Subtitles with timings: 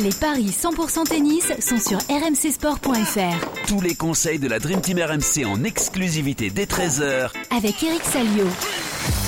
[0.00, 3.66] Les paris 100% tennis sont sur rmcsport.fr.
[3.66, 8.46] Tous les conseils de la Dream Team RMC en exclusivité dès 13h Avec Eric Salio.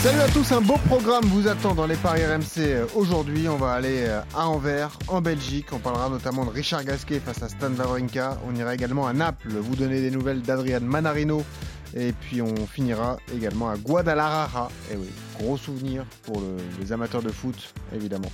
[0.03, 2.87] Salut à tous, un beau programme vous attend dans les paris RMC.
[2.95, 5.67] Aujourd'hui, on va aller à Anvers, en Belgique.
[5.73, 8.39] On parlera notamment de Richard Gasquet face à Stan Wawrinka.
[8.48, 11.43] On ira également à Naples, vous donner des nouvelles d'Adrian Manarino.
[11.96, 14.71] Et puis on finira également à Guadalajara.
[14.93, 15.09] Et oui,
[15.41, 18.30] gros souvenir pour le- les amateurs de foot, évidemment.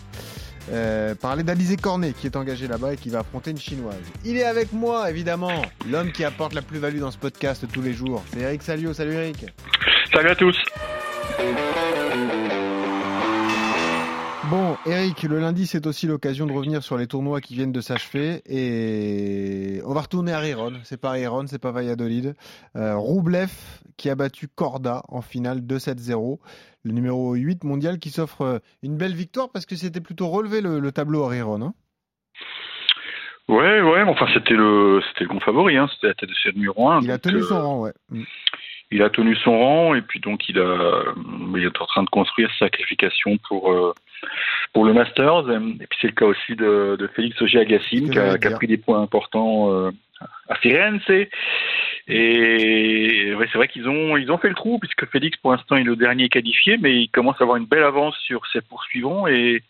[0.72, 3.94] Euh, parler d'Alizé Cornet qui est engagé là-bas et qui va affronter une chinoise.
[4.24, 7.92] Il est avec moi, évidemment, l'homme qui apporte la plus-value dans ce podcast tous les
[7.92, 8.22] jours.
[8.32, 8.92] C'est Eric Salio.
[8.92, 9.46] Salut Eric.
[10.12, 10.56] Salut à tous.
[14.50, 17.80] Bon, Eric, le lundi, c'est aussi l'occasion de revenir sur les tournois qui viennent de
[17.80, 18.42] s'achever.
[18.46, 20.72] Et on va retourner à Riron.
[20.84, 22.34] C'est pas Riron, c'est pas Valladolid.
[22.76, 23.50] Euh, Roublev
[23.96, 26.38] qui a battu Corda en finale 2-7-0.
[26.84, 30.60] Le numéro 8 mondial qui s'offre euh, une belle victoire parce que c'était plutôt relevé
[30.60, 31.60] le, le tableau à Riron.
[31.62, 31.74] hein.
[33.48, 36.52] Ouais, ouais, mais enfin c'était le c'était le grand favori, hein, c'était la tête de
[36.56, 37.00] numéro 1.
[37.02, 37.92] Il a tenu son rang, ouais.
[38.10, 38.22] Mm.
[38.90, 41.02] Il a tenu son rang et puis donc il a
[41.56, 43.92] il est en train de construire sa qualification pour euh,
[44.72, 48.12] pour le Masters et puis c'est le cas aussi de, de Félix Auger-Aliassime Ce que
[48.12, 49.90] qui, a- qui pris des points importants euh,
[50.48, 51.00] à Firenze.
[52.08, 55.76] Et ouais, c'est vrai qu'ils ont ils ont fait le trou puisque Félix pour l'instant
[55.76, 59.26] est le dernier qualifié mais il commence à avoir une belle avance sur ses poursuivants.
[59.26, 59.62] Et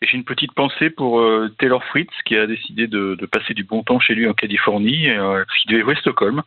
[0.00, 3.54] et j'ai une petite pensée pour euh, Taylor Fritz qui a décidé de, de passer
[3.54, 6.42] du bon temps chez lui en Californie, euh, parce qu'il devait jouer Stockholm.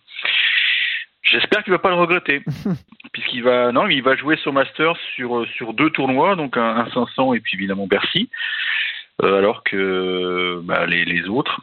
[1.25, 2.43] J'espère qu'il va pas le regretter,
[3.13, 6.77] puisqu'il va non, il va jouer son master sur euh, sur deux tournois, donc un,
[6.77, 8.29] un 500 et puis évidemment Bercy,
[9.23, 11.61] euh, alors que bah, les, les autres,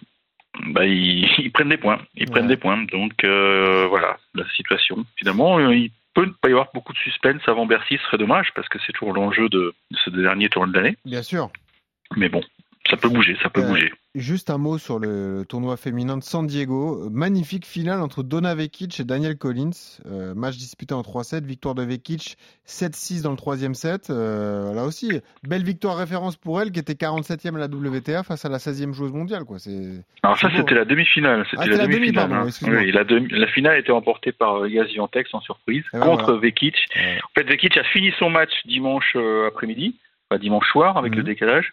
[0.66, 2.82] bah, ils, ils prennent des points, ils prennent des points.
[2.90, 5.04] Donc euh, voilà la situation.
[5.16, 8.52] Finalement, il peut ne pas y avoir beaucoup de suspense avant Bercy, ce serait dommage
[8.54, 10.96] parce que c'est toujours l'enjeu de, de ce dernier tournoi de l'année.
[11.04, 11.50] Bien sûr.
[12.16, 12.42] Mais bon,
[12.90, 13.92] ça peut bouger, ça peut Euh, bouger.
[14.14, 17.08] Juste un mot sur le tournoi féminin de San Diego.
[17.10, 19.70] Magnifique finale entre Donna Vekic et Daniel Collins.
[20.04, 21.44] Euh, match disputé en 3-7.
[21.46, 22.36] Victoire de Vekic
[22.68, 24.10] 7-6 dans le troisième set.
[24.10, 25.10] Euh, là aussi,
[25.48, 28.92] belle victoire référence pour elle qui était 47e à la WTA face à la 16e
[28.92, 29.44] joueuse mondiale.
[29.46, 29.58] Quoi.
[29.58, 30.04] C'est...
[30.22, 31.46] Alors ça, c'était la demi-finale.
[31.50, 32.28] C'était Ah, la demi, demi-finale.
[32.28, 32.66] pardon, hein.
[32.82, 36.00] Oui, la, demi- la finale a été remportée par euh, Igaz Swiatek sans surprise ben
[36.00, 36.40] contre voilà.
[36.40, 36.74] Vekic.
[36.94, 37.18] Ouais.
[37.24, 39.96] En fait, Vekic a fini son match dimanche euh, après-midi,
[40.32, 41.18] pas dimanche soir avec Mhm.
[41.18, 41.72] le décalage.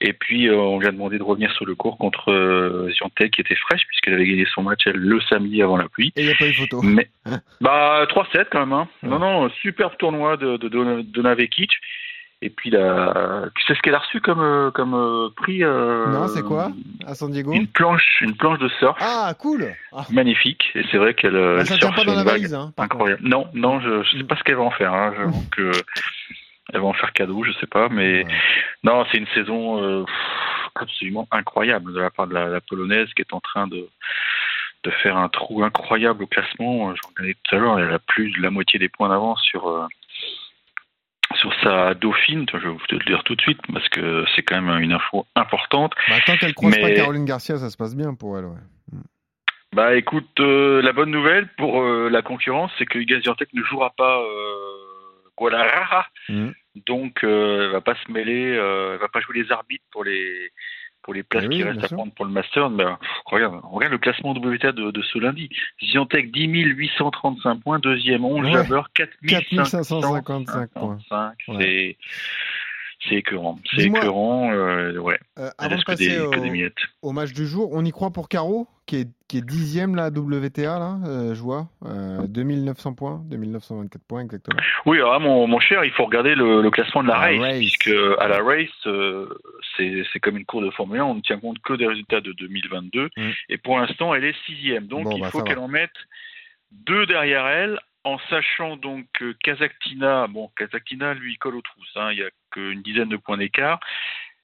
[0.00, 2.90] Et puis, euh, on lui a demandé de revenir sur le court contre euh,
[3.32, 6.12] qui était fraîche puisqu'elle avait gagné son match elle, le samedi avant la pluie.
[6.16, 6.80] Et il n'y a pas eu photo.
[6.82, 7.08] Mais
[7.60, 8.72] bah 3-7 quand même.
[8.72, 8.88] Hein.
[9.02, 9.08] Ouais.
[9.08, 11.70] Non non, superbe tournoi de, de, Vekic.
[12.42, 16.06] Et puis là, tu sais ce qu'elle a reçu comme euh, comme euh, prix euh,
[16.08, 16.70] Non, c'est quoi?
[17.06, 17.52] À San Diego?
[17.52, 20.64] Une planche, une planche de surf Ah, cool ah, magnifique.
[20.74, 22.54] Et c'est vrai qu'elle euh, elle surfe pas dans la une valise.
[22.54, 23.22] Hein, incroyable.
[23.26, 24.92] Non, non, je, je sais pas ce qu'elle va en faire.
[24.92, 25.14] Hein.
[25.16, 25.72] J'avoue que
[26.72, 28.34] elle va en faire cadeau, je sais pas, mais Ouais.
[28.82, 30.04] non, c'est une saison euh,
[30.74, 33.88] absolument incroyable de la part de la, la polonaise qui est en train de
[34.84, 36.94] de faire un trou incroyable au classement.
[36.94, 39.66] Je regardais tout à l'heure, elle a plus de la moitié des points d'avance sur
[39.66, 39.86] euh,
[41.34, 42.46] sur sa dauphine.
[42.52, 45.26] Je vais vous le dire tout de suite parce que c'est quand même une info
[45.34, 45.92] importante.
[46.08, 48.44] Bah, tant qu'elle croise pas Caroline Garcia, ça se passe bien pour elle.
[48.44, 48.60] Ouais.
[49.74, 53.62] Bah écoute, euh, la bonne nouvelle pour euh, la concurrence, c'est que Igaz Swiatek ne
[53.64, 54.20] jouera pas
[55.36, 56.54] Guadalajara, Mhm.
[56.86, 60.04] donc euh, elle va pas se mêler, euh, elle va pas jouer les arbitres pour
[60.04, 60.50] les
[61.02, 61.96] pour les places Eh oui, qui restent à sûr.
[61.98, 62.68] prendre pour le Master.
[62.68, 65.48] Mais, pff, regarde, regarde le classement WTA de, de ce lundi.
[65.78, 68.52] Swiatek 10 835 points, deuxième 11, Ouais.
[68.52, 70.98] Jabber 4 4555 points.
[71.08, 71.58] C'est Ouais.
[71.60, 71.96] c'est
[73.14, 75.18] écœurant, c'est écœurant, euh, ouais.
[75.38, 76.72] Euh, avant de passer des, au, des
[77.02, 80.10] au match du jour, on y croit pour Caro, qui est, qui est dixième là,
[80.10, 81.68] WTA, là, euh, je vois.
[81.84, 84.58] Euh, 2900 points, 2924 points exactement.
[84.86, 87.58] Oui, alors, mon, mon cher, il faut regarder le, le classement de la race, race.
[87.58, 89.28] puisque à la race, euh,
[89.76, 92.20] c'est c'est comme une course de Formule 1, on ne tient compte que des résultats
[92.20, 93.30] de 2022, Mm.
[93.50, 94.86] et pour l'instant, elle est sixième.
[94.86, 95.90] Donc, Bon, il bah, faut qu'elle en mette
[96.72, 102.12] deux derrière elle, en sachant donc que Kazakhtina, bon, Kazakhtina, lui, colle aux trousses, hein,
[102.12, 103.80] il y a qu'une dizaine de points d'écart.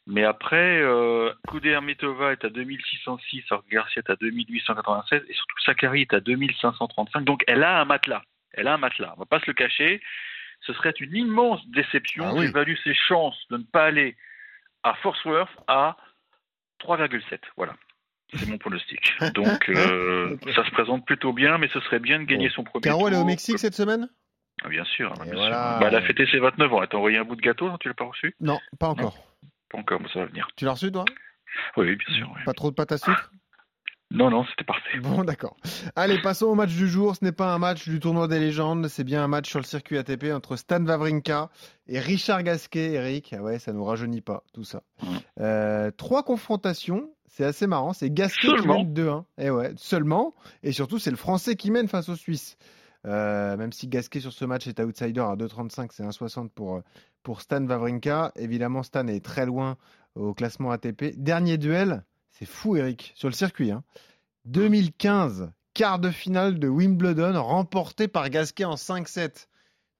[0.08, 6.00] Mais après, euh, est à 2606, alors que Garcia est à 2896, et surtout Sakari
[6.00, 7.20] est à 2535.
[7.22, 8.24] Donc, elle a un matelas.
[8.52, 9.14] Elle a un matelas.
[9.16, 10.02] On va pas se le cacher.
[10.62, 12.24] Ce serait une immense déception.
[12.26, 12.46] Ah oui.
[12.46, 14.16] J'évalue ses chances de ne pas aller
[14.82, 15.96] à Fort Worth à
[16.80, 17.38] 3,7.
[17.56, 17.76] Voilà.
[18.36, 19.12] C'est mon pronostic.
[19.34, 22.54] Donc, euh, ça se présente plutôt bien, mais ce serait bien de gagner Bon.
[22.54, 23.24] son premier Caro, elle est au.
[23.24, 24.08] Mexique cette semaine?
[24.64, 25.12] Ah, Bien sûr.
[25.14, 25.50] Bien sûr.
[25.50, 26.82] Bah, elle a fêté ses 29 ans.
[26.82, 27.78] Elle t'a envoyé un bout de gâteau, non?
[27.78, 28.34] Tu l'as pas reçu?
[28.40, 29.16] Non, pas encore.
[29.70, 30.48] Pas encore, mais ça va venir.
[30.56, 31.04] Tu l'as reçu toi?
[31.76, 32.32] Oui, oui, bien sûr.
[32.34, 32.42] oui.
[32.44, 33.30] Pas trop de pâte à sucre?
[34.12, 34.98] Non, non, c'était parfait.
[35.00, 35.56] Bon, d'accord.
[35.96, 37.16] Allez, passons au match du jour.
[37.16, 39.64] Ce n'est pas un match du tournoi des légendes, c'est bien un match sur le
[39.64, 41.48] circuit ATP entre Stan Wawrinka
[41.88, 43.34] et Richard Gasquet, Eric.
[43.36, 44.82] Ah ouais, ça nous rajeunit pas, tout ça.
[45.40, 47.94] Euh, trois confrontations, c'est assez marrant.
[47.94, 49.24] C'est Gasquet qui mène 2-1.
[49.38, 50.34] Et ouais, seulement.
[50.62, 52.58] Et surtout, c'est le Français qui mène face aux Suisses.
[53.06, 56.80] Euh, même si Gasquet sur ce match est outsider à 2,35, c'est 1,60 pour, euh,
[57.22, 58.32] pour Stan Wawrinka.
[58.36, 59.76] Évidemment, Stan est très loin
[60.14, 61.14] au classement ATP.
[61.16, 63.70] Dernier duel, c'est fou, Eric, sur le circuit.
[63.70, 63.82] Hein.
[64.46, 69.46] 2015, quart de finale de Wimbledon, remporté par Gasquet en 5-7.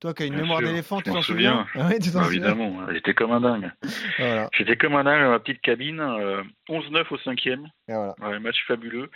[0.00, 1.84] Toi qui as une Bien mémoire d'éléphant, tu t'en souviens souviens?
[1.84, 2.42] Ah ouais, tu Bah, souviens?
[2.50, 3.70] évidemment, j'étais comme un dingue.
[4.18, 4.48] Voilà.
[4.52, 8.14] J'étais comme un dingue dans ma petite cabine, euh, 11-9 au cinquième, voilà.
[8.20, 9.10] ouais, match fabuleux.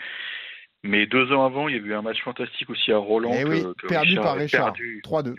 [0.84, 3.32] Mais deux ans avant, il y a eu un match fantastique aussi à Roland.
[3.32, 4.66] Et que, oui, que perdu par Richard.
[4.74, 5.34] perdu 3-2.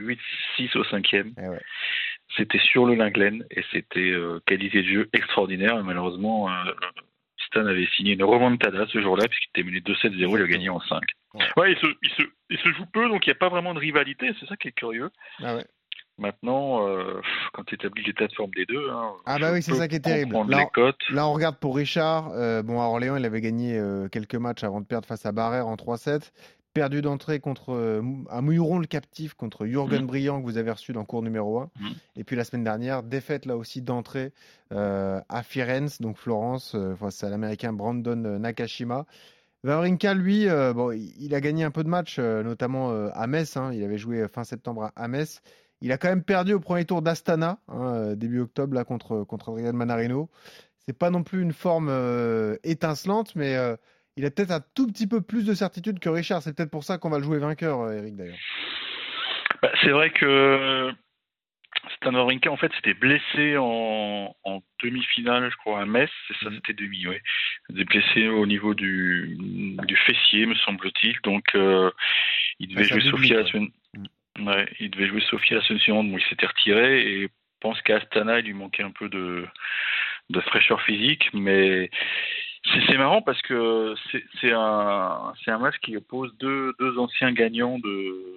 [0.60, 1.32] 8-6 au cinquième.
[1.38, 1.62] Ouais.
[2.36, 5.80] C'était sur le Linglen et c'était euh, qualité de jeu extraordinaire.
[5.80, 6.74] Et malheureusement, euh,
[7.48, 10.80] Stan avait signé une remontada ce jour-là puisqu'il était mené 2-7-0, il a gagné en
[10.80, 11.02] 5.
[11.34, 11.46] Ouais.
[11.58, 13.74] Ouais, il se, il, se, il se joue peu, donc il n'y a pas vraiment
[13.74, 14.32] de rivalité.
[14.40, 15.10] C'est ça qui est curieux.
[15.44, 15.66] Ah ouais.
[16.20, 17.22] Maintenant, euh,
[17.54, 19.98] quand tu établis l'état de forme des deux, hein, Ah bah oui, c'est ça qui
[19.98, 20.36] est terrible.
[20.48, 21.10] Là, les cotes.
[21.12, 22.32] Là, on regarde pour Richard.
[22.32, 25.32] Euh, bon, à Orléans, il avait gagné euh, quelques matchs avant de perdre face à
[25.32, 26.32] Barrère en 3-7.
[26.78, 30.06] Perdu d'entrée contre euh, à Mouilleron le captif contre Jürgen Mm.
[30.06, 31.64] Briand que vous avez reçu dans cours numéro 1.
[31.80, 31.88] Mm.
[32.18, 34.32] Et puis la semaine dernière, défaite là aussi d'entrée
[34.72, 39.08] euh, à Firenze, donc Florence, euh, face à l'américain Brandon Nakashima.
[39.64, 43.26] Wawrinka, lui, euh, bon, il a gagné un peu de matchs, euh, notamment euh, à
[43.26, 43.58] Metz.
[43.58, 43.72] hein.
[43.74, 45.42] il avait joué fin septembre à- Metz.
[45.82, 49.50] Il a quand même perdu au premier tour d'Astana, hein, début octobre, là, contre, contre
[49.50, 50.30] Adrian Manarino.
[50.86, 51.92] C'est pas non plus une forme
[52.64, 53.58] étincelante, mais
[54.18, 56.42] il a peut-être un tout petit peu plus de certitude que Richard.
[56.42, 58.38] C'est peut-être pour ça qu'on va le jouer vainqueur, euh, Eric, d'ailleurs.
[59.62, 60.92] Bah, c'est vrai que
[61.96, 66.10] Stan Wawrinka, en fait, s'était blessé en, en demi-finale, je crois, à Metz.
[66.28, 67.18] C'est ça, c'était demi, oui.
[67.70, 69.38] Il était blessé au niveau du,
[69.88, 71.16] du fessier, me semble-t-il.
[71.24, 71.92] Donc, euh,
[72.60, 73.46] il devait Ah, la quoi.
[73.52, 73.70] semaine.
[74.40, 76.12] Ouais, il devait jouer Sofia la semaine suivante.
[76.12, 77.28] Bon, il s'était retiré et je
[77.60, 79.46] pense qu'à Astana, il lui manquait un peu de,
[80.30, 81.30] de fraîcheur physique.
[81.34, 81.90] Mais
[82.88, 83.96] c'est marrant parce que
[84.42, 87.88] c'est un, match qui oppose deux, deux anciens gagnants de,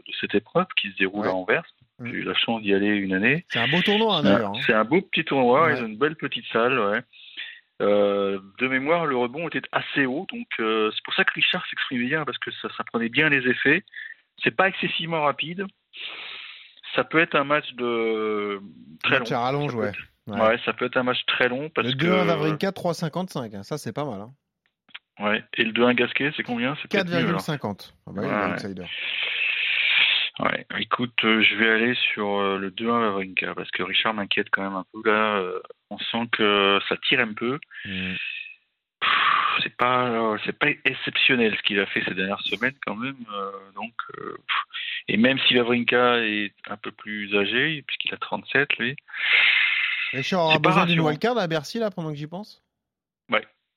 [0.06, 1.32] de cette épreuve qui se déroule Ouais.
[1.32, 1.64] à Anvers.
[1.98, 2.06] Mm.
[2.06, 3.44] J'ai eu la chance d'y aller une année.
[3.48, 4.50] C'est un beau tournoi, hein, d'ailleurs.
[4.54, 4.60] hein.
[4.66, 5.76] C'est un beau petit tournoi, Ouais.
[5.78, 7.00] ils ont une belle petite salle, ouais.
[7.82, 11.64] Euh, de mémoire, le rebond était assez haut, donc euh, c'est pour ça que Richard
[11.66, 13.84] s'exprimait bien, parce que ça, ça prenait bien les effets.
[14.44, 15.66] C'est pas excessivement rapide.
[16.94, 18.60] Ça peut être un match de
[19.02, 19.24] très long.
[19.24, 19.88] Ça peut ouais.
[19.88, 19.98] être-
[20.30, 20.40] Ouais.
[20.40, 23.56] Ouais, ça peut être un match très long parce Le que 2-1 Wawrinka, 3,55.
[23.56, 23.62] hein.
[23.62, 24.20] Ça, c'est pas mal.
[24.20, 24.32] Hein.
[25.20, 25.44] ouais.
[25.56, 26.76] Et le 2-1 Gasquet, c'est combien?
[26.82, 27.40] C'est peut-être mieux, alors.
[27.40, 27.92] 4,50.
[28.06, 28.96] Ah bah Ouais.
[30.38, 34.48] Ouais, écoute, euh, je vais aller sur euh, le 2-1 Wawrinka parce que Richard m'inquiète
[34.50, 35.36] quand même un peu là.
[35.36, 35.60] euh,
[35.90, 37.58] on sent que ça tire un peu.
[37.84, 38.14] Mm.
[39.62, 43.16] C'est pas, c'est pas exceptionnel ce qu'il a fait ces dernières semaines quand même.
[43.74, 43.92] donc,
[45.08, 48.96] et même si Wawrinka est un peu plus âgé puisqu'il a 37 lui,
[50.12, 52.62] Richard aura besoin d'une wildcard à Bercy, là, pendant que j'y pense?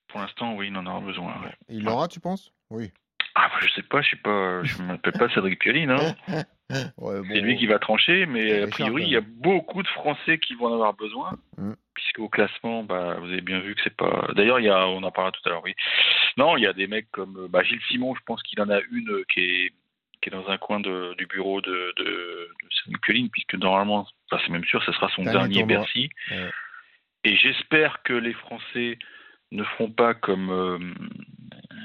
[0.09, 1.31] Pour l'instant, oui, il en aura besoin.
[1.41, 1.53] ouais.
[1.69, 2.53] Il l'aura, tu penses?
[2.69, 2.91] Oui.
[3.33, 5.59] Ah, bah, je sais pas, je sais pas, je m'appelle pas Cédric.
[6.97, 7.25] Ouais, bon.
[7.27, 10.55] C'est lui qui va trancher, mais a priori, il y a beaucoup de Français qui
[10.55, 11.73] vont en avoir besoin, Mm.
[11.93, 14.27] puisqu'au classement, bah, vous avez bien vu que c'est pas.
[14.35, 15.73] D'ailleurs, il y a, on en parlera tout à l'heure, oui.
[16.37, 18.79] Non, il y a des mecs comme bah, Gilles Simon, je pense qu'il en a
[18.91, 19.73] une euh, qui est
[20.23, 22.49] qui est dans un coin de- du bureau de, de,
[22.87, 25.63] de puisque normalement, enfin, c'est même sûr, ce sera son Dernier dernier.
[25.65, 26.09] Bercy.
[26.31, 26.49] Ouais.
[27.25, 28.97] Et j'espère que les Français
[29.51, 30.77] ne feront pas comme euh,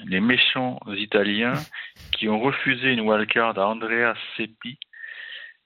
[0.06, 1.54] les méchants Italiens
[2.12, 4.78] qui ont refusé une wildcard à Andrea Seppi,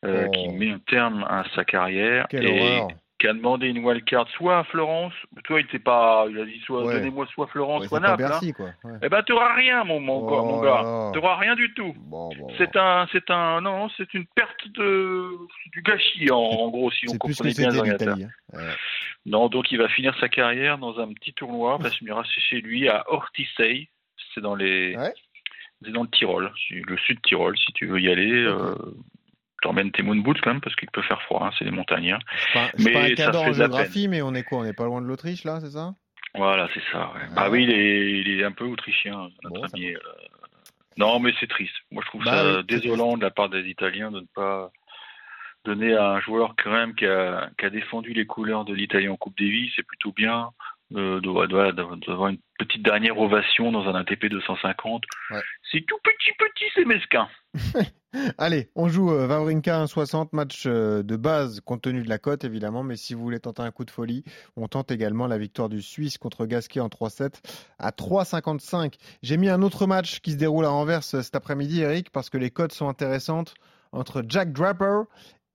[0.04, 0.30] euh, Oh.
[0.32, 2.88] qui met un terme à sa carrière Quelle et horreur.
[3.22, 5.12] Qui a demandé une wildcard soit à Florence,
[5.44, 6.94] toi il pas, il a dit soit Ouais.
[6.94, 8.24] donnez-moi soit Florence, Ouais, soit c'est Naples.
[8.24, 8.28] Hein.
[8.28, 8.66] Bercy, quoi.
[8.84, 8.98] Ouais.
[9.02, 11.94] Eh ben t'auras rien mon mon, gars- mon Oh gars, t'auras rien du tout.
[11.96, 12.54] Bon, bon, bon.
[12.58, 15.30] C'est un, c'est un, non, c'est une perte de,
[15.72, 18.24] du gâchis en, en gros si on C'est plus que comprenait bien l'Italie.
[18.54, 18.58] hein.
[19.24, 22.60] Non, donc il va finir sa carrière dans un petit tournoi parce qu'il ira chez
[22.60, 23.88] lui à Ortisei.
[24.34, 24.96] C'est dans les,
[25.84, 27.56] c'est dans le Tyrol, le sud Tyrol.
[27.56, 28.74] Si tu veux y aller, euh,
[29.62, 31.44] t'emmènes tes moon boots quand même parce qu'il peut faire froid.
[31.46, 32.12] hein, c'est des montagnes.
[32.12, 32.18] hein.
[32.36, 34.84] C'est pas, Mais pas un cadre en géographie, mais on est quoi On n'est pas
[34.84, 35.94] loin de l'Autriche, là, c'est ça?
[36.34, 37.12] Voilà, c'est ça.
[37.14, 37.20] ouais.
[37.30, 39.94] Ah Bah oui, il est, il est un peu autrichien, notre Bon, ami.
[39.94, 39.98] euh.
[40.98, 41.74] Non, mais c'est triste.
[41.90, 44.70] Moi, je trouve Bah ça oui, désolant de la part des Italiens de ne pas
[45.64, 49.08] donner à un joueur quand même qui a, qui a défendu les couleurs de l'Italie
[49.08, 49.72] en Coupe Davis.
[49.76, 50.50] C'est plutôt bien
[50.94, 55.04] euh, doit, doit, doit avoir une petite dernière ovation dans un ATP 250.
[55.30, 55.40] Ouais.
[55.70, 57.28] C'est tout petit, petit, c'est mesquin.
[58.38, 62.44] Allez, on joue euh, Vavrinka 1,60, match euh, de base compte tenu de la cote
[62.44, 64.22] évidemment, mais si vous voulez tenter un coup de folie,
[64.56, 67.40] on tente également la victoire du Suisse contre Gasquet en 3-7
[67.78, 68.94] à 3,55.
[69.22, 72.28] J'ai mis un autre match qui se déroule à Anvers euh, cet après-midi, Eric, parce
[72.28, 73.54] que les cotes sont intéressantes
[73.92, 75.04] entre Jack Draper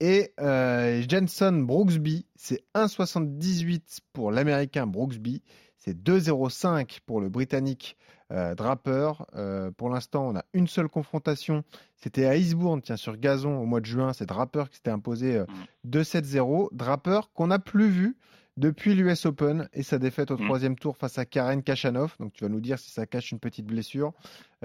[0.00, 2.26] et euh, Jenson Brooksby.
[2.36, 5.42] C'est 1,78 pour l'américain Brooksby,
[5.78, 7.96] c'est 2,05 pour le britannique
[8.32, 9.12] euh, Draper.
[9.36, 11.64] Euh, pour l'instant, on a une seule confrontation.
[11.96, 14.12] C'était à Eastbourne, tiens, sur gazon au mois de juin.
[14.12, 15.46] C'est Draper qui s'était imposé euh,
[15.86, 16.68] 2-7-0.
[16.72, 18.16] Draper qu'on n'a plus vu
[18.58, 20.44] depuis l'US Open et sa défaite au Mm.
[20.44, 22.14] troisième tour face à Karen Kachanov.
[22.18, 24.12] Donc tu vas nous dire si ça cache une petite blessure.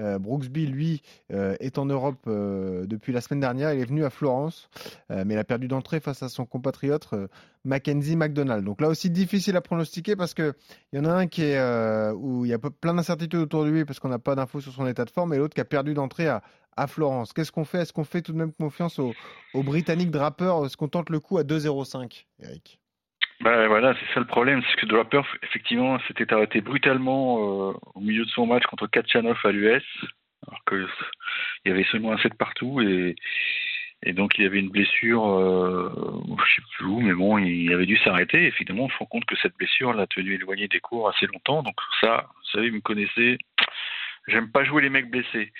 [0.00, 3.72] Euh, Brooksby, lui, euh, est en Europe euh, depuis la semaine dernière.
[3.72, 4.68] Il est venu à Florence,
[5.08, 7.08] mais il a perdu d'entrée face à son compatriote
[7.64, 8.64] Mackenzie McDonald.
[8.64, 10.54] Donc là aussi difficile à pronostiquer parce que
[10.92, 13.70] il y en a un qui est où il y a plein d'incertitudes autour de
[13.70, 15.64] lui parce qu'on n'a pas d'infos sur son état de forme et l'autre qui a
[15.64, 16.42] perdu d'entrée à,
[16.76, 17.32] à Florence.
[17.32, 17.82] Qu'est-ce qu'on fait?
[17.82, 19.12] Est-ce qu'on fait tout de même confiance au,
[19.54, 22.80] au Britannique Draper Est-ce qu'on tente le coup à 2-0-5, Eric?
[23.44, 28.00] Bah voilà, c'est ça le problème, c'est que Draper, effectivement, s'était arrêté brutalement euh, au
[28.00, 29.84] milieu de son match contre Kachanov à l'US,
[30.48, 30.86] alors que
[31.64, 33.14] il y avait seulement un set partout et,
[34.02, 35.90] et donc il avait une blessure, euh,
[36.38, 38.46] je sais plus où, mais bon, il avait dû s'arrêter.
[38.46, 41.26] Et finalement, on se rend compte que cette blessure l'a tenu éloigné des cours assez
[41.26, 41.62] longtemps.
[41.62, 43.36] Donc ça, vous savez, vous me connaissez,
[44.26, 45.52] j'aime pas jouer les mecs blessés.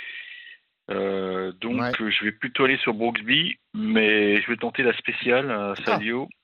[0.91, 1.93] Euh, donc Ouais.
[2.00, 6.21] euh, je vais plutôt aller sur Brooksby, mais je vais tenter la spéciale à Salio.
[6.23, 6.44] Gagne le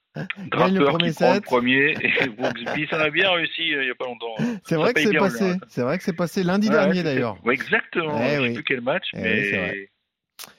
[0.50, 1.44] Draper qui prend le set.
[1.44, 4.34] premier et Brooksby, ça a bien réussi euh, il y a pas longtemps.
[4.64, 5.48] C'est Ça vrai que c'est passé.
[5.50, 5.56] là.
[5.68, 7.36] C'est vrai que c'est passé lundi Ouais, dernier d'ailleurs.
[7.44, 8.18] Ouais, exactement.
[8.20, 8.54] Eh je sais oui.
[8.54, 9.90] plus quel match, Eh oui, mais vrai.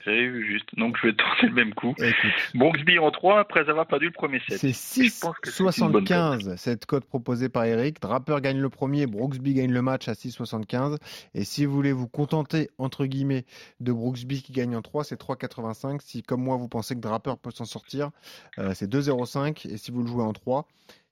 [0.06, 0.70] J'avais vu juste.
[0.78, 1.96] Donc je vais tenter le même coup.
[2.54, 4.58] Brooksby en 3 après avoir perdu le premier set.
[4.58, 8.02] c'est Je pense que c'est une bonne 6,75 cette cote proposée par Eric.
[8.02, 10.98] Draper gagne le premier, Brooksby gagne le match à 6,75.
[11.34, 13.46] Et si vous voulez vous contenter, entre guillemets,
[13.80, 16.00] de Brooksby qui gagne en 3, c'est 3,85.
[16.02, 18.12] Si, comme moi, vous pensez que Draper peut s'en sortir,
[18.60, 19.68] euh, c'est 2,05.
[19.68, 20.68] Et si vous le jouez en 3,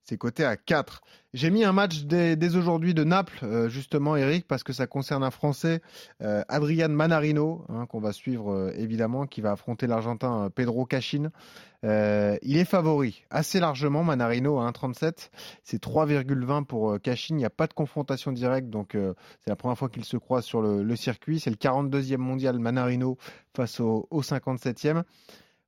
[0.10, 1.02] c'est coté à 4.
[1.36, 5.24] J'ai mis un match dès, aujourd'hui de Naples, euh, justement, Eric, parce que ça concerne
[5.24, 5.82] un Français,
[6.24, 11.30] euh, Adrian Manarino, hein, qu'on va suivre euh, évidemment, qui va affronter l'Argentin Pedro Cachin.
[11.84, 15.30] Il est favori assez largement, Manarino à 1,37.
[15.64, 17.36] C'est 3,20 pour euh, Cachin.
[17.36, 20.44] Il n'y a pas de confrontation directe, donc c'est la première fois qu'il se croise
[20.44, 21.40] sur le, circuit.
[21.40, 23.18] C'est le 42e mondial Manarino
[23.54, 25.04] face au 57e.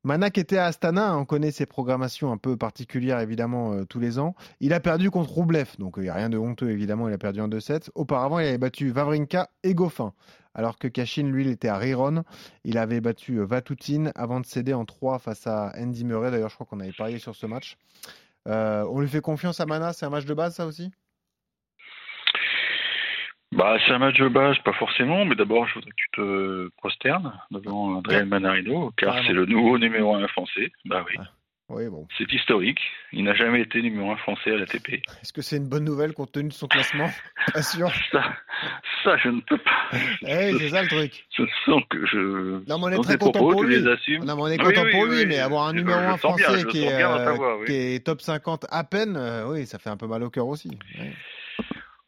[0.04, 4.00] Manak était à Astana, hein, on connaît ses programmations un peu particulières évidemment euh, tous
[4.00, 4.36] les ans.
[4.60, 7.20] Il a perdu contre Roublev, donc il n'y a rien de honteux évidemment, il a
[7.20, 7.90] perdu en 2-7.
[7.94, 10.14] Auparavant, il avait battu Vavrinka et Goffin,
[10.56, 12.24] alors que Cachin, lui, il était à Riron.
[12.64, 16.32] Il avait battu euh, Vatoutine avant de céder en 3 face à Andy Murray.
[16.32, 17.78] D'ailleurs, je crois qu'on avait parié sur ce match.
[18.48, 20.92] Euh, on lui fait confiance à Mana, c'est un match de base ça aussi?
[23.54, 26.70] Bah, c'est un match de base, pas forcément, mais d'abord, je voudrais que tu te
[26.78, 30.72] prosternes devant Adrien Manarino, car c'est le nouveau numéro 1 français.
[30.86, 31.24] Bah oui, Ah.
[31.74, 32.06] Oui, bon.
[32.18, 32.80] c'est historique.
[33.14, 35.02] Il n'a jamais été numéro 1 français à l'ATP.
[35.22, 37.10] Est-ce que c'est une bonne nouvelle compte tenu de son classement?
[37.54, 37.90] Pas sûr.
[38.12, 38.24] Ça,
[39.06, 39.98] ça, je ne peux pas.
[40.28, 41.26] Eh, c'est ça le truc.
[41.30, 42.18] Ce sont que je.
[42.70, 43.82] Non, mais on est dans très content propos, pour lui.
[43.82, 45.76] Non, mais on est Oui, content oui, pour oui, lui, mais je- avoir un je-
[45.78, 48.22] numéro je 1 le sens bien, français je qui, sens est, euh, qui est top
[48.22, 50.70] 50 à peine, euh, oui, ça fait un peu mal au cœur aussi.
[51.00, 51.14] Ouais.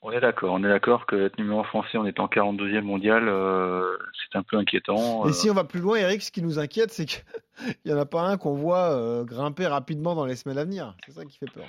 [0.05, 3.29] On est d'accord, on est d'accord que être numéro 1 français en étant 42e mondial,
[3.29, 5.25] euh, c'est un peu inquiétant.
[5.25, 5.31] Et euh.
[5.31, 7.24] si on va plus loin, Eric, ce qui nous inquiète, c'est qu'il
[7.86, 10.93] n'y en a pas un qu'on voit euh, grimper rapidement dans les semaines à venir.
[11.05, 11.63] C'est ça qui fait peur.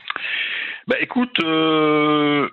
[0.88, 2.50] Bah écoute, euh,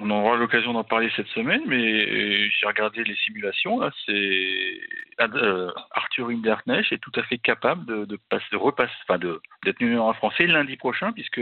[0.00, 3.80] on aura l'occasion d'en parler cette semaine, mais euh, j'ai regardé les simulations.
[3.80, 9.80] Ad- euh, Arthur Hinderknecht est tout à fait capable de, passer, de repasser, enfin d'être
[9.80, 11.40] numéro un français lundi prochain, puisque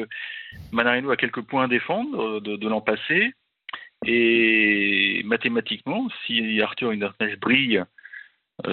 [0.73, 3.33] Manarino a quelques points à défendre euh, de, de l'an passé.
[4.07, 7.83] Et mathématiquement, si Arthur Hinderknecht brille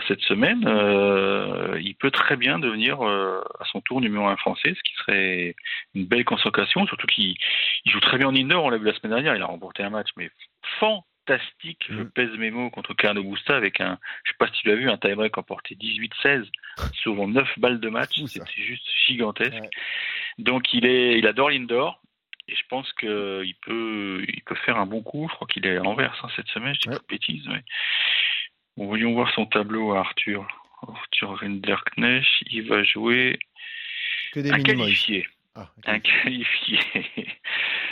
[0.08, 4.74] cette semaine, euh, il peut très bien devenir euh, à son tour numéro un français,
[4.76, 5.56] ce qui serait
[5.94, 7.36] une belle consécration, surtout qu'il
[7.86, 9.84] il joue très bien en indoor, on l'a vu la semaine dernière, il a remporté
[9.84, 10.32] un match, mais
[10.80, 12.12] fantastique, je Mm.
[12.12, 14.90] pèse mes mots, contre Carlo Busta avec un, je sais pas si tu l'as vu,
[14.90, 16.46] un tie-break emporté 18-16
[16.94, 19.54] sur 9 balles de match, c'était juste gigantesque.
[19.54, 19.70] Ouais.
[20.40, 22.02] Donc il est, il adore l'indoor.
[22.48, 25.28] Et je pense qu'il peut, il peut faire un bon coup.
[25.32, 26.96] Je crois qu'il est à Anvers hein, cette semaine, je dis Ouais.
[26.98, 27.48] pas de bêtises.
[27.48, 27.64] mais-
[28.78, 30.46] Bon, voyons voir son tableau à Arthur.
[30.88, 33.40] Arthur Rinderknecht, il va jouer
[34.34, 35.28] Que des un qualifié.
[35.56, 35.70] Ah.
[35.86, 36.80] Un qualifié.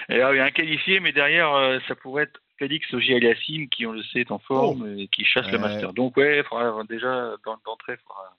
[0.09, 4.19] Alors, un qualifié, mais derrière, euh, ça pourrait être Félix Auger-Aliassime, qui, on le sait,
[4.21, 5.61] est en forme et qui chasse le Oh.
[5.61, 5.93] Master.
[5.93, 8.37] Donc, ouais, il faudra déjà, dans- d'entrée, il faudra,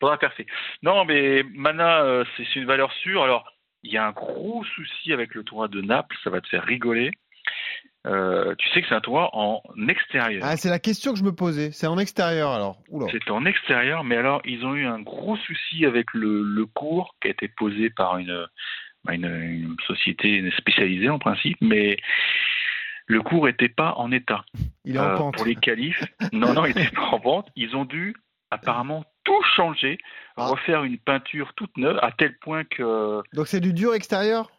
[0.00, 0.46] faudra percer.
[0.82, 3.22] Non, mais Mana, euh, c'est c'est une valeur sûre.
[3.22, 3.50] Alors,
[3.84, 6.64] il y a un gros souci avec le tournoi de Naples, ça va te faire
[6.64, 7.12] rigoler.
[8.08, 10.42] Euh, tu sais que c'est un tournoi en extérieur.
[10.44, 11.70] Ah, c'est la question que je me posais.
[11.72, 12.78] C'est en extérieur alors.
[13.12, 17.14] C'est en extérieur, mais alors ils ont eu un gros souci avec le, le cours
[17.20, 18.46] qui a été posé par une,
[19.04, 21.98] bah, une, une société spécialisée en principe, mais
[23.06, 24.44] le cours n'était pas en état.
[24.84, 25.36] Il est en Euh, pente.
[25.36, 26.02] pour les qualifs.
[26.32, 27.48] non, non, il n'était pas en vente.
[27.56, 28.14] Ils ont dû
[28.50, 29.98] apparemment tout changer,
[30.38, 30.46] Ah.
[30.46, 34.50] refaire une peinture toute neuve, à tel point que Donc c'est du dur extérieur?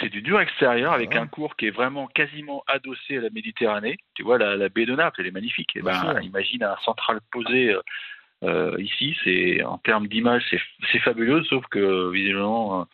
[0.00, 1.20] C'est du dur extérieur avec Ah.
[1.22, 3.98] un cours qui est vraiment quasiment adossé à la Méditerranée.
[4.14, 5.76] Tu vois, la, la baie de Naples, elle est magnifique.
[5.76, 7.80] Et Bien ben, imagine un central posé euh,
[8.42, 10.42] euh, ici, c'est en termes d'image,
[10.92, 12.84] c'est fabuleux, sauf que visiblement, euh,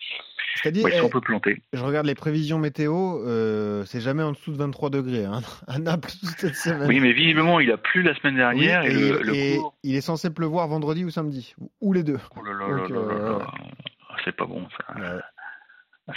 [0.56, 1.62] C'est-à-dire, ouais, ils sont eh, un peu plantés.
[1.72, 5.78] je regarde les prévisions météo, euh, c'est jamais en dessous de 23 degrés hein, à
[5.78, 6.88] Naples cette semaine.
[6.88, 9.56] Oui, mais visiblement, il a plu la semaine Oui, dernière et, et, le, le et
[9.58, 9.74] cours.
[9.84, 12.18] il est censé pleuvoir vendredi ou samedi, ou- les deux.
[12.36, 13.46] Oh là là Donc, là là là là.
[14.24, 14.94] C'est pas bon ça.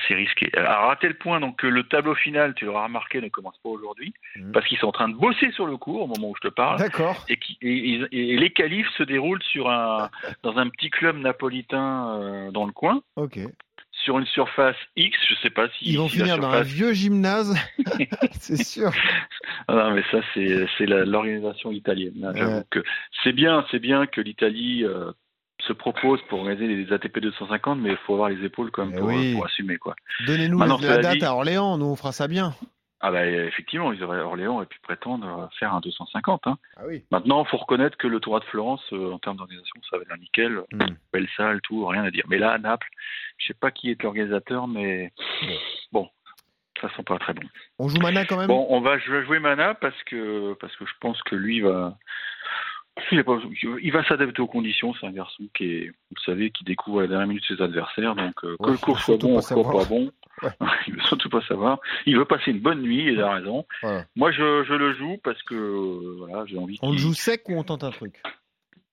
[0.07, 0.51] C'est risqué.
[0.55, 3.69] Alors à tel point donc que le tableau final, tu l'auras remarqué, ne commence pas
[3.69, 4.51] aujourd'hui, Mhm.
[4.51, 6.53] parce qu'ils sont en train de bosser sur le cours au moment où je te
[6.53, 7.25] parle, D'accord.
[7.27, 7.37] et,
[8.11, 10.09] les qualifs se déroulent sur un
[10.43, 13.39] dans un petit club napolitain euh, dans le coin, Ok.
[13.91, 15.17] sur une surface X.
[15.27, 17.55] Je sais pas si Ils vont si finir dans un vieux gymnase,
[18.33, 18.91] c'est sûr.
[19.67, 22.23] Ah non, mais ça c'est l'organisation italienne.
[22.35, 22.63] hein.
[22.75, 22.83] Ouais.
[23.23, 25.11] c'est bien, c'est bien que l'Italie euh,
[25.67, 28.93] se propose pour organiser les ATP 250, mais il faut avoir les épaules quand même
[28.95, 29.33] Eh pour, oui.
[29.33, 29.95] pour assumer quoi.
[30.25, 32.53] Donnez-nous la date dit- à Orléans, nous on fera ça bien.
[33.01, 36.47] Ah bah effectivement, ils auraient, Orléans aurait pu prétendre faire un 250.
[36.47, 36.57] Hein.
[36.75, 37.05] Ah oui.
[37.11, 40.11] Maintenant, faut reconnaître que le Tour de Florence, euh, en termes d'organisation, ça va être
[40.11, 40.59] un nickel.
[40.73, 40.95] Hmm.
[41.13, 42.25] Belle salle, tout, rien à dire.
[42.27, 42.89] Mais là, à Naples,
[43.37, 45.13] je sais pas qui est l'organisateur, mais
[45.93, 46.09] bon,
[46.81, 47.43] ça sent pas très bon.
[47.77, 48.47] On joue Mana quand même?
[48.47, 51.61] Bon, on va je vais jouer Mana parce que parce que je pense que lui
[51.61, 51.97] va
[53.11, 53.39] il, est pas-
[53.81, 54.93] il va s'adapter aux conditions.
[54.99, 58.15] C'est un garçon qui est, vous savez, qui découvre à la dernière minute ses adversaires.
[58.15, 60.49] Donc euh, que le cours soit bon soit pas bon, Ouais.
[60.87, 61.79] il veut surtout pas savoir.
[62.05, 63.05] Il veut passer une bonne nuit.
[63.11, 63.65] Il a raison.
[64.15, 66.77] Moi, je, je le joue parce que euh, voilà, j'ai envie.
[66.81, 68.21] On le joue sec ou on tente un truc?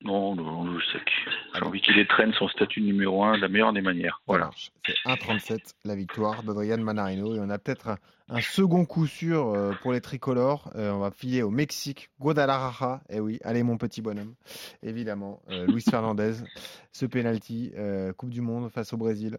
[0.03, 1.11] Non, non, on le joue sec.
[1.55, 4.21] J'ai envie qu'il étrenne son statut numéro un de la meilleure des manières.
[4.27, 4.51] Voilà.
[4.85, 7.35] C'est 1,37 la victoire d'Adrian Manarino.
[7.35, 7.99] Et on a peut-être un,
[8.29, 10.71] un second coup sûr euh, pour les tricolores.
[10.75, 13.01] Euh, on va filer au Mexique, Guadalajara.
[13.09, 14.35] Eh oui, allez mon petit bonhomme.
[14.83, 16.35] Évidemment, euh, Luis Fernandez,
[16.93, 17.73] ce penalty,
[18.17, 19.39] Coupe du Monde face au Brésil.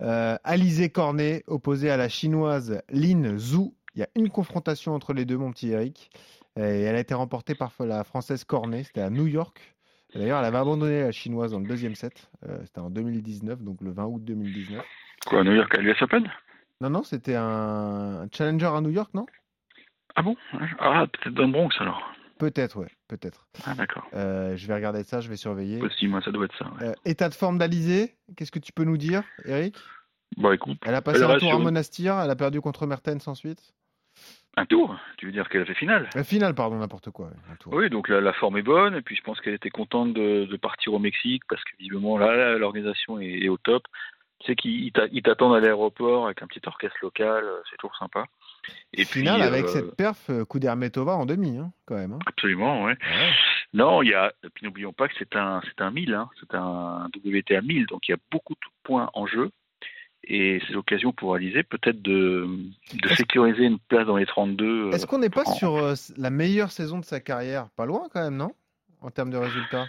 [0.00, 3.72] Alizé Cornet, opposé à la chinoise Lin Zhu.
[3.94, 6.10] Il y a une confrontation entre les deux, mon petit Eric.
[6.56, 8.84] Et elle a été remportée par la française Cornet.
[8.84, 9.74] C'était à New York.
[10.14, 12.30] D'ailleurs, elle avait abandonné la chinoise dans le deuxième set.
[12.48, 14.82] Euh, C'était en 2019, donc le 20 août 2019.
[15.26, 16.30] Quoi, New York à l'US Open?
[16.80, 19.26] Non, non, c'était un un challenger à New York, non?
[20.14, 20.36] Ah bon?
[20.78, 22.00] Ah, peut-être dans le Bronx alors.
[22.38, 23.48] Peut-être, ouais, peut-être.
[23.66, 24.06] Ah d'accord.
[24.14, 25.82] Euh, je vais regarder ça, je vais surveiller.
[25.82, 26.66] Aussi, moi, ça doit être ça.
[26.80, 26.88] ouais.
[26.88, 29.76] Euh, état de forme d'Alizé, qu'est-ce que tu peux nous dire, Eric?
[30.36, 33.26] Bah écoute, Elle a passé Elle un tour à Monastir, elle a perdu contre Mertens
[33.26, 33.74] ensuite.
[34.56, 34.96] Un tour.
[35.18, 37.30] Tu veux dire qu'elle a fait finale La finale, pardon, n'importe quoi.
[37.52, 37.72] un tour.
[37.74, 40.46] Oui, donc la, la forme est bonne, et puis je pense qu'elle était contente de,
[40.46, 43.84] de partir au Mexique, parce que visiblement, là, l'organisation est, est au top.
[44.40, 47.58] Tu sais qu'ils ils t'a- ils t'attendent à l'aéroport avec un petit orchestre local, euh,
[47.70, 48.24] c'est toujours sympa.
[48.92, 52.12] Et finale puis, avec euh, cette perf euh, Kudermetova en demi, hein, quand même.
[52.12, 52.18] hein.
[52.26, 52.92] Absolument, ouais.
[52.92, 53.30] Ouais.
[53.74, 56.28] Non, il y a, et puis n'oublions pas que c'est un, c'est un 1000, hein,
[56.40, 59.50] c'est un WTA 1000, donc il y a beaucoup de points en jeu.
[60.24, 62.46] Et c'est l'occasion pour Alizé peut-être de,
[63.14, 64.64] sécuriser une place dans les 32.
[64.66, 67.68] euh, Est-ce qu'on n'est pas en- sur euh, la meilleure saison de sa carrière?
[67.76, 68.52] Pas loin quand même, non?
[69.00, 69.86] En termes de résultats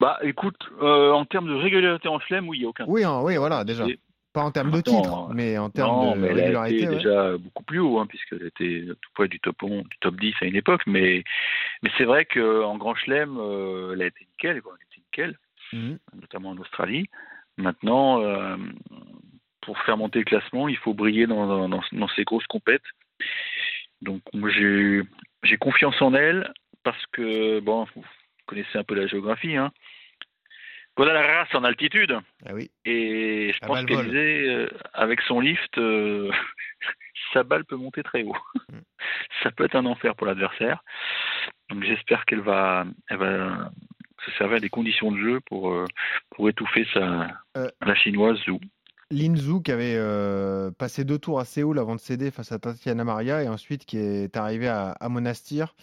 [0.00, 3.04] Bah écoute, euh, en termes de régularité en chelem, oui, il n'y a aucun Oui,
[3.04, 3.86] hein, oui, voilà, déjà.
[3.86, 3.98] Et-
[4.32, 6.76] Pas en termes de euh, mais en termes Non, de mais elle a régularité.
[6.78, 6.94] été ouais.
[6.96, 10.34] déjà beaucoup plus haut, hein, puisqu'elle était tout près du top 11, du top 10
[10.40, 10.80] à une époque.
[10.86, 11.22] Mais,
[11.82, 15.02] mais c'est vrai qu'en Grand Chelem, euh, elle a été nickel, quoi, elle a été
[15.02, 15.38] nickel,
[15.74, 15.98] Mhm.
[16.20, 17.10] notamment en Australie.
[17.58, 18.56] Maintenant, euh,
[19.62, 22.82] pour faire monter le classement, il faut briller dans, dans, dans- dans ces grosses compètes.
[24.02, 25.02] Donc moi j'ai
[25.44, 28.04] j'ai confiance en elle parce que bon, vous
[28.46, 29.72] connaissez un peu la géographie, hein.
[30.96, 32.18] Guadalajara, c'est en altitude.
[32.44, 32.70] Ah oui.
[32.84, 34.04] Et je Ah pense le vol.
[34.04, 36.30] qu'Alizé, euh, avec son lift, euh,
[37.32, 38.36] sa balle peut monter très haut.
[38.70, 38.78] Mm.
[39.42, 40.82] Ça peut être un enfer pour l'adversaire.
[41.70, 43.70] Donc j'espère qu'elle va, elle va
[44.26, 45.86] se servir des conditions de jeu pour, euh,
[46.30, 47.28] pour étouffer sa,
[47.80, 48.38] la chinoise.
[49.12, 53.04] Linzou qui avait euh, passé deux tours à Séoul avant de céder face à Tatiana
[53.04, 55.74] Maria et ensuite qui est arrivé à, à Monastir,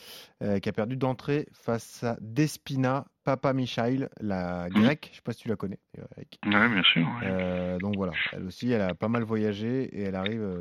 [0.42, 4.82] euh, qui a perdu d'entrée face à Despina Papa Michail, la Mhm.
[4.84, 5.06] grecque.
[5.06, 5.78] Je ne sais pas si tu la connais.
[5.98, 6.40] Eric.
[6.46, 7.02] Oui, bien sûr.
[7.04, 7.28] ouais.
[7.28, 10.60] Euh, donc voilà, elle aussi, elle a pas mal voyagé et elle arrive euh,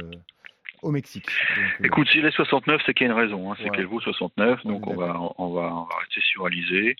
[0.82, 1.26] au Mexique.
[1.26, 3.50] Donc, euh, Écoute, s'il est 69, c'est qu'il y a une raison.
[3.50, 3.56] hein.
[3.62, 6.96] C'est qu'elle vaut 69, donc on va, on, va, on va rester sur Alizé.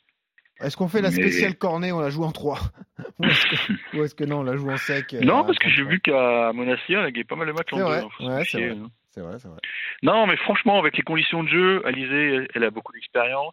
[0.60, 2.58] Est-ce qu'on fait la Mais- spéciale cornet, on la joue en 3
[3.20, 5.90] Ou est-ce que, non, on la joue en sec euh, Non, parce que j'ai 33?
[5.92, 7.82] vu qu'à Monastir, il a gagné pas mal de matchs en deux.
[7.84, 8.78] vrai, hein, ouais, c'est méfier, vrai.
[8.78, 8.90] hein.
[9.10, 9.58] C'est vrai, c'est vrai.
[10.02, 13.52] Non, mais franchement, avec les conditions de jeu, Alizé, elle, a beaucoup d'expérience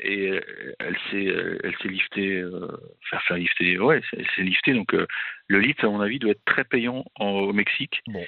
[0.00, 0.40] et euh,
[0.78, 2.68] elle s'est, euh, elle s'est liftée, euh,
[3.10, 4.72] faire faire lifter, ouais, elle s'est liftée.
[4.74, 5.06] Donc euh,
[5.48, 8.00] le lift, à mon avis, doit être très payant en- au Mexique.
[8.08, 8.24] Bon.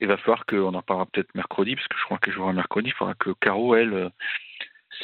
[0.00, 2.88] Il va falloir qu'on en parlera peut-être mercredi, parce que je crois qu'elle jouera mercredi.
[2.90, 4.10] Il faudra que Caro, elle,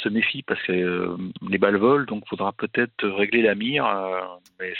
[0.02, 1.16] se méfie parce que euh,
[1.48, 3.86] les balles volent, donc il faudra peut-être régler la mire.
[3.86, 4.20] euh,
[4.60, 4.72] mais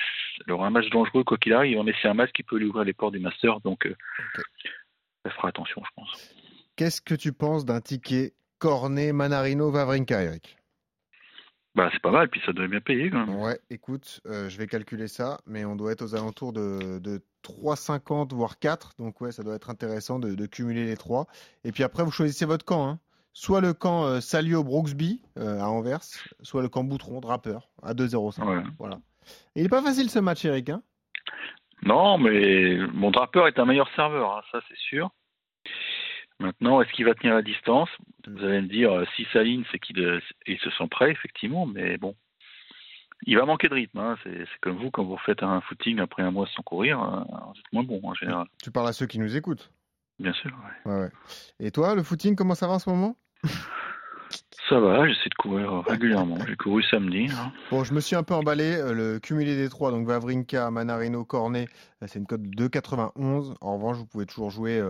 [0.50, 2.85] aura un match dangereux quoi qu'il arrive, mais c'est un match qui peut lui ouvrir
[2.85, 3.90] les portes du Master, donc euh,
[4.37, 4.44] Ok.
[5.24, 6.35] elle fera attention, je pense.
[6.76, 10.57] Qu'est-ce que tu penses d'un ticket cornet Manarino Vavrinka, Eric?
[11.74, 13.37] Bah, c'est pas mal, puis ça doit bien payer quand même.
[13.37, 17.20] Ouais, écoute, euh, je vais calculer ça, mais on doit être aux alentours de, de
[17.42, 21.26] 3,50 voire 4, donc ouais, ça doit être intéressant de, de cumuler les trois.
[21.64, 22.98] Et puis après, vous choisissez votre camp, hein.
[23.38, 26.01] Soit le camp euh, Salio Brooksby euh, à Anvers,
[26.40, 28.42] soit le camp Boutron, Draper, à 2,05.
[28.42, 28.62] Ouais.
[28.79, 28.99] Voilà.
[29.55, 30.70] Et il est pas facile ce match, Eric.
[30.70, 30.83] Hein?
[31.83, 35.11] Non, mais mon Draper est un meilleur serveur, hein, ça c'est sûr.
[36.40, 37.90] Maintenant, est-ce qu'il va tenir la distance?
[38.27, 39.99] Vous allez me dire, euh, si ça ligne, c'est qu'il
[40.46, 42.16] il se sent prêt, effectivement, mais bon.
[43.27, 43.99] Il va manquer de rythme.
[43.99, 44.16] Hein.
[44.25, 47.72] C'est comme vous, quand vous faites un footing après un mois sans courir, vous êtes
[47.75, 48.46] moins bon en général.
[48.62, 49.70] Tu parles à ceux qui nous écoutent?
[50.18, 50.51] Bien sûr.
[50.87, 50.90] ouais.
[50.90, 51.11] Ouais, ouais.
[51.61, 53.14] Et toi, le footing, comment ça va en ce moment?
[54.68, 56.38] Ça va, j'essaie de courir régulièrement.
[56.44, 57.28] J'ai couru samedi.
[57.30, 57.52] hein.
[57.70, 58.64] Bon, je me suis un peu emballé.
[58.76, 61.68] euh, Le cumulé des trois, donc Vavrinka, Manarino, Cornet,
[62.02, 63.54] euh, c'est une cote de 2,91.
[63.61, 64.80] En revanche, vous pouvez toujours jouer,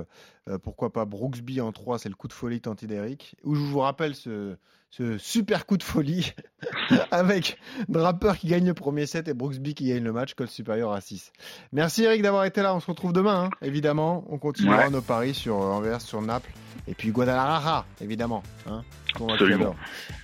[0.48, 3.36] euh, pourquoi pas, Brooksby en 3, c'est le coup de folie Tanti d'Eric.
[3.44, 4.56] Ou je vous rappelle ce,
[4.88, 6.32] ce super coup de folie
[7.10, 7.58] avec
[7.90, 11.02] Draper qui gagne le premier set et Brooksby qui gagne le match, cote supérieure à
[11.02, 11.32] 6.
[11.72, 12.74] Merci Eric d'avoir été là.
[12.74, 14.24] On se retrouve demain, hein, évidemment.
[14.30, 14.90] On continuera Ouais.
[14.90, 16.50] nos paris sur Anvers, sur Naples
[16.88, 18.42] et puis Guadalajara, évidemment.
[18.68, 18.82] Hein,
[19.30, 19.74] Absolument.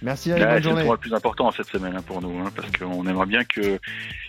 [0.03, 0.81] Merci Eric, Ouais, bonne c'est le journée.
[0.83, 3.79] tournoi le plus important cette semaine hein, pour nous, hein, parce qu'on aimerait bien que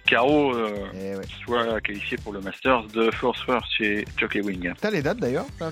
[0.06, 1.24] Caro euh, Eh ouais.
[1.44, 4.72] soit qualifié pour le Masters de Force First chez Jockey Wing.
[4.80, 5.70] T'as les dates d'ailleurs là,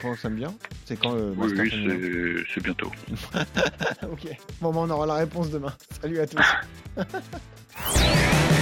[0.00, 0.52] que ça me bien.
[0.84, 2.90] C'est quand le Oui, Master oui, c'est- c'est bientôt.
[4.12, 4.28] Ok.
[4.60, 5.72] Bon, bah, on aura la réponse demain.
[6.02, 6.44] Salut à tous.